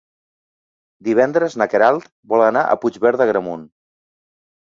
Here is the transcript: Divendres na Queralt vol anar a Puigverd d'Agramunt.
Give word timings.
Divendres 1.07 1.57
na 1.61 1.67
Queralt 1.73 2.07
vol 2.31 2.45
anar 2.47 2.63
a 2.71 2.79
Puigverd 2.85 3.21
d'Agramunt. 3.23 3.67